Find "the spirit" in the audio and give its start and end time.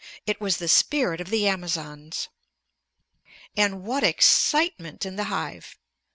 0.57-1.21